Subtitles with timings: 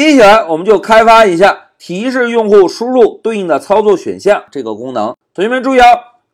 [0.00, 5.14] 接下来我们就开发一下提示用户输入对应的操作选项这个功能。
[5.34, 5.84] 同学们注意哦，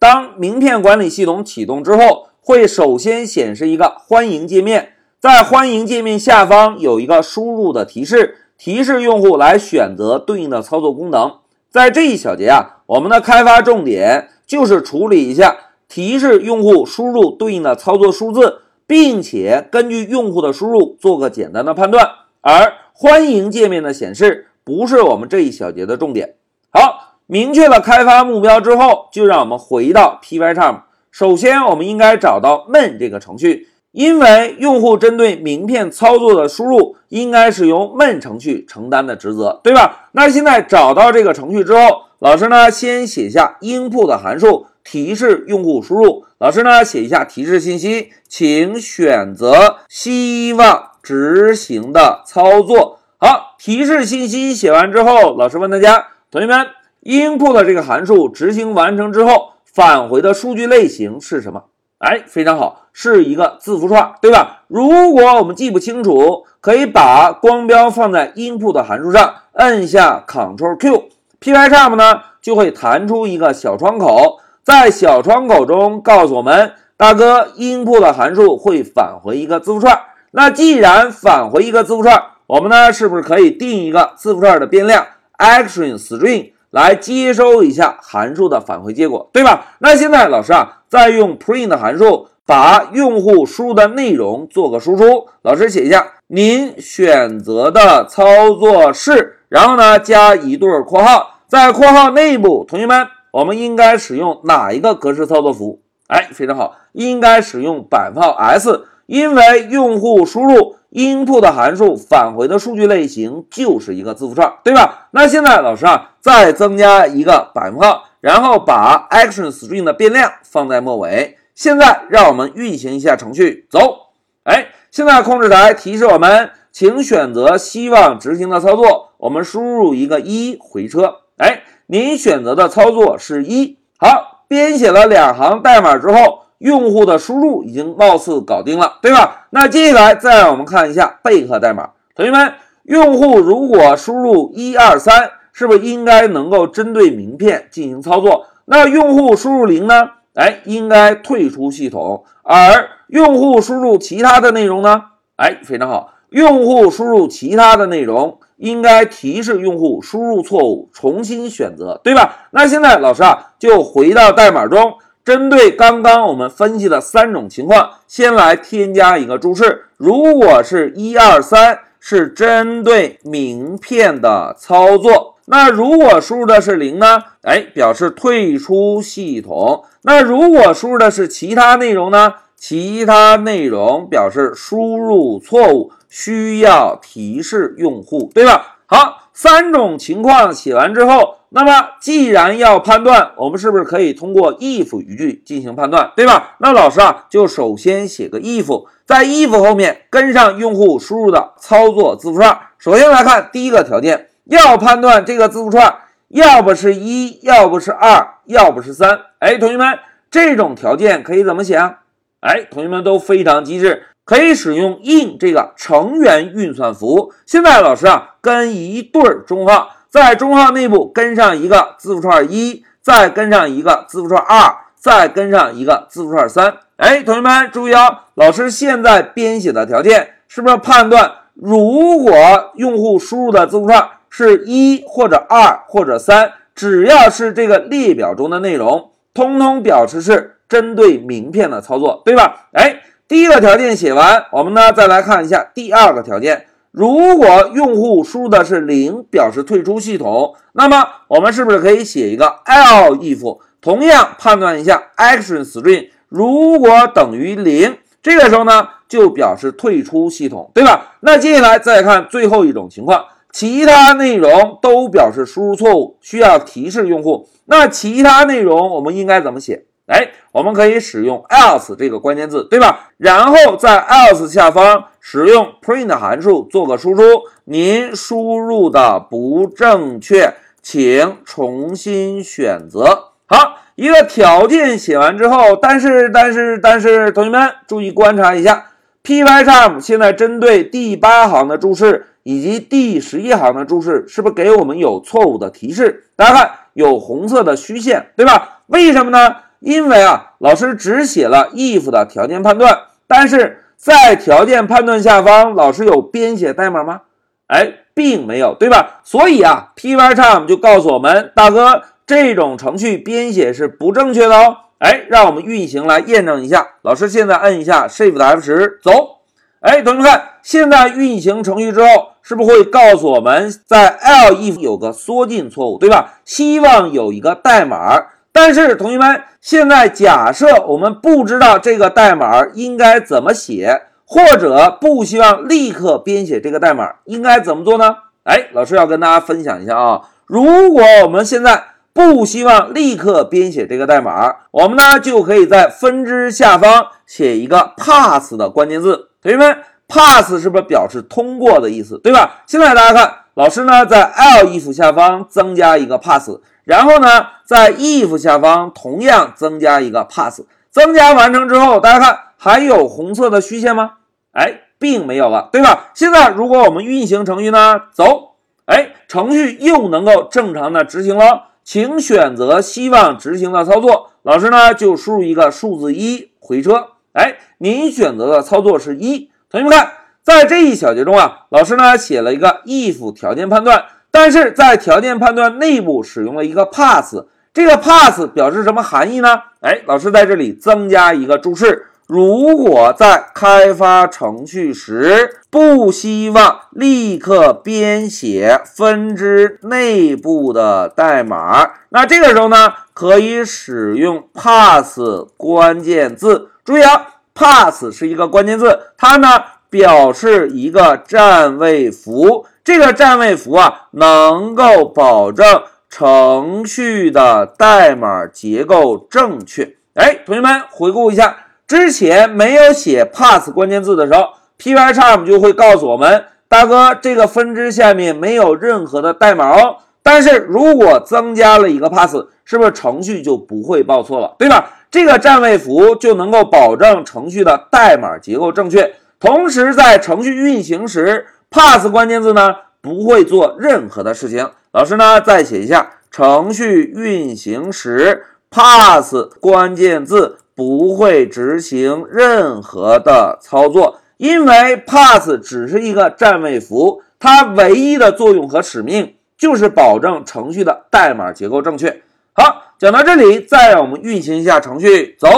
[0.00, 11.34] 当名片管理系统启动之后，会首先显示一个欢迎界面，在欢迎界面下方有一个输入的提示，提示用户来选择对应的操作功能。
[11.70, 15.56] 在这一小节啊，我们的开发重点就是处理一下
[15.86, 22.04] 提示用户输入对应的操作数字，并且根据用户的输入做个简单的判断。
[22.40, 22.72] 而
[23.02, 26.36] 欢迎界面的显示不是我们这一小节的重点。
[26.70, 30.82] 好，明确了开发目标之后，就让我们回到 Pycharm。
[31.10, 33.66] 首先，我们应该找到 main 这个程序。
[33.90, 40.08] 因为用户针对名片操作的输入，应该是由 main 程序承担的职责，对吧？
[40.12, 46.24] 那现在找到这个程序之后，老师呢先写下 input 的函数提示用户输入。
[46.38, 52.98] 老师呢写一下提示信息，请选择希望执行的操作。
[53.18, 56.66] 好，提示信息写完之后，老师问大家，同学们
[57.02, 61.64] ，input 这个函数执行完成之后，返回的数据类型是什么？
[61.98, 64.62] 哎，非常好，是一个字符串，对吧？
[64.66, 79.96] 如果我们记不清楚，可以把光标放在 input 函数上，摁下 Ctrl Q，Pycharm 呢就会弹出一个小窗口，在小窗口中告诉我们，大哥，input 函数会返回一个字符串。
[80.32, 85.06] 那既然返回一个字符串，我们呢是不是可以定一个字符串的变量
[85.38, 86.52] ActionString？
[86.70, 89.74] 来接收一下函数的返回结果，对吧？
[89.80, 95.28] 那现在老师啊，再用 print 函数把用户输入的内容做个输出。
[95.42, 98.24] 老师写一下，您选择的操
[98.54, 105.82] 作是，然后呢加一对括号，在括号内部，同学们，我们应该使用哪一个格式操作符？
[106.06, 110.76] 哎，非常好，应该使用百分号 s，因为用户输入。
[110.92, 115.08] input 的函数返回的数据类型就是一个字符串，对吧？
[115.12, 121.38] 那现在老师啊，再增加一个百分号，然后把 ActionString 的变量放在末尾。
[121.54, 124.08] 现在让我们运行一下程序，走。
[124.44, 129.12] 哎，现在控制台提示我们，请选择希望执行的操作。
[129.16, 131.20] 我们输入一个一回车。
[131.38, 133.78] 哎，您选择的操作是一。
[133.98, 136.41] 好，编写了两行代码之后。
[136.62, 139.46] 用户的输入已经貌似搞定了，对吧？
[139.50, 141.90] 那接下来再让我们看一下备课代码。
[142.14, 142.52] 同学们，
[142.84, 148.46] 用户如果输入一二三，是不是应该能够针对名片进行操作？
[148.66, 150.10] 那用户输入零呢？
[150.34, 152.22] 哎，应该退出系统。
[152.44, 155.02] 而用户输入其他的内容呢？
[155.34, 162.46] 哎，非常好，用户输入其他的内容应该提示用户输入错误，重新选择，对吧？
[162.52, 164.94] 那现在老师啊，就回到代码中。
[165.24, 177.22] 针对刚刚我们分析的三种情况，先来添加一个注释：如果是一二三是针对名片的操作，那如果输入的是零呢？
[177.42, 179.84] 哎，表示退出系统。
[180.02, 182.34] 那如果输入的是其他内容呢？
[182.56, 188.78] 其他内容表示输入错误，需要提示用户，对吧？
[188.86, 191.38] 好，三种情况写完之后。
[191.48, 196.54] 那么，既然要判断，我们是不是可以通过 if 语句进行判断，对吧？
[196.60, 202.56] 那老师啊，就首先写个 if，在 if 后面跟上用户输入的操作字符串。
[202.78, 205.92] 首先来看第一个条件，要判断这个字符串，
[206.28, 209.20] 要不是一，要不是二，要不是三。
[209.40, 209.98] 哎，同学们，
[210.30, 211.98] 这种条件可以怎么写啊？
[212.40, 217.34] 哎，同学们都非常机智，可以使用 in 这个成员运算符。
[217.44, 219.90] 现在老师啊，跟一对中号。
[220.08, 226.72] 在中号内部跟上一个字符串一，再跟上一个字符串二，再跟上一个字符串三。
[226.96, 232.32] 哎，同学们注意哦，老师现在编写的条件是不是判断，如果
[232.76, 242.68] 用户输入的字符串是一或者二或者三，只要是这个列表中的内容，通通表示是针对名片的操作，对吧？
[242.72, 246.66] 哎，第一个条件写完，我们呢再来看一下第二个条件。
[246.90, 261.14] 如果用户输入的是零，表示退出系统，那么我们是不是可以写一个 l if，同样判断一下 action string，如果等于零，这个时候呢就表示退出系统，对吧？
[261.20, 267.48] 那接下来再看最后一种情况，其他内容都表示输入错误，需要提示用户。
[267.64, 269.86] 那其他内容我们应该怎么写？
[270.12, 273.08] 哎，我们可以使用 else 这个关键字，对吧？
[273.16, 277.22] 然后在 else 下方使用 print 函数做个输出，
[277.64, 283.30] 您输入的不正确，请重新选择。
[283.46, 288.88] 好，一个条件写完之后，但是但是但是，同学们注意观察一下
[289.24, 296.24] ，Pycharm 现在针对第八行的注释以及第十一行的注释是不是给我们有错误的提示？
[296.36, 298.80] 大家看有红色的虚线，对吧？
[298.88, 299.56] 为什么呢？
[299.82, 302.96] 因为啊，老师只写了 if 的条件判断，
[303.26, 307.22] 但是在条件判断下方，老师有编写代码吗？
[307.66, 309.20] 哎，并没有，对吧？
[309.24, 314.76] 所以啊，Pycharm 就告诉我们，大哥，这种程序编写是不正确的哦。
[314.98, 316.86] 哎，让我们运行来验证一下。
[317.02, 319.38] 老师现在摁一下 Shift F10，走。
[319.80, 326.34] 哎，同学们看，现在运行程序之后，是不是会告诉我们，在 l if 有个缩进错误，对吧？
[326.44, 328.26] 希望有一个代码。
[328.52, 338.16] 但是同学们，现在假设我们不知道这个代码应该怎么写，或者不希望立刻编写这个代码，应该怎么做呢？
[338.42, 340.22] 哎，老师要跟大家分享一下啊。
[340.46, 349.28] 如果我们现在不希望立刻编写这个代码，我们呢就可以在分支下方写一个 pass 的关键字。
[349.40, 349.78] 同学们
[350.08, 352.62] ，pass 是不是表示通过的意思，对吧？
[352.66, 356.50] 现在大家看，老师呢在 elif 下方增加一个 pass，
[356.84, 360.62] 然后呢在 if 下方同样增加一个 pass。
[360.90, 364.12] 增加完成之后，大家看还有红色的虚线吗？
[364.52, 366.10] 哎，并没有了，对吧？
[366.12, 371.68] 现在如果我们运行程序呢，走，哎，程序又能够正常的执行了。
[371.82, 377.08] 请选择希望执行的操作，老师呢就输入一个数字一回车。
[377.32, 379.50] 哎，您选择的操作是一。
[379.70, 380.12] 同学们看，
[380.42, 387.36] 在这一小节中啊，老师呢写了一个 if 条件判断，但是在条件判断内部使用了一个 pass。
[387.72, 389.48] 这个 pass 表示什么含义呢？
[389.80, 405.18] 哎，老师在这里增加一个注释：如果在开发程序时不希望立刻编写分支内部的代码，那这个时候呢，可以使用 pass
[405.56, 406.68] 关键字。
[406.84, 409.48] 注意啊，pass 是一个关键字，它呢
[409.92, 412.64] 表示一个占位符。
[412.82, 419.96] 这个占位符啊，能够保证程序的代码结构正确。
[420.14, 421.54] 哎，同学们回顾一下，
[421.86, 424.48] 之前没有写 pass 关键字的时候
[424.78, 429.98] ，Pycharm 就会告诉我们，大哥，这个分支下面没有任何的代码哦。
[430.22, 432.34] 但是如果增加了一个 pass，
[432.64, 434.90] 是不是程序就不会报错了，对吧？
[435.10, 444.70] 这个占位符就能够保证程序的代码结构正确，同时在程序运行时，pass 关键字呢不会做任何的事情。
[444.92, 462.22] 老师呢再写一下，程序运行时 pass 关键字不会执行任何的操作，因为 pass 只是一个占位符，它唯一的作用和使命就是保证程序的代码结构正确。
[462.52, 462.80] 好。
[462.96, 465.34] 讲到这里，再让我们运行一下程序。
[465.36, 465.48] 走，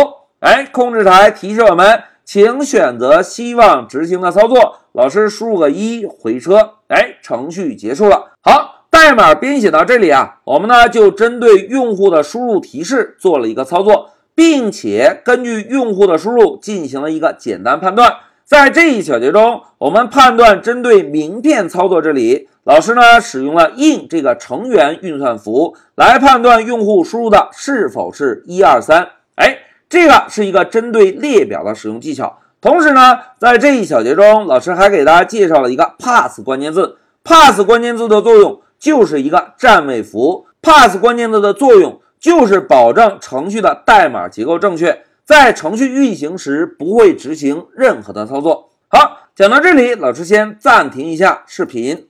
[0.41, 4.81] 哎，控制台提示我们，请选择希望执行的操作。
[4.93, 8.32] 老师输入个一回车，哎，程序结束了。
[8.41, 18.15] 好，代码编写到这里啊，我们呢就针对用户的输入提示做了一个操作，并且根据用户的输入进行了一个简单判断。
[18.44, 22.49] 在这一小节中，我们判断针对名片操作这里。
[22.62, 29.09] 老师呢，使用了 in 这个成员运算符来判断用户输入的是否是一二三。
[29.35, 29.59] 哎，
[29.94, 32.41] 这个是一个针对列表的使用技巧。
[32.61, 36.99] 同时呢，在这一小节中，老师还给大家介绍了一个 pass 关键字。
[37.23, 40.48] pass 关键字的作用就是一个占位符。
[40.60, 48.70] pass 关键字的作用就是保证程序的代码结构正确，在程序运行时不会执行任何的操作。
[48.89, 52.08] 好，讲到这里，老师先暂停一下视频。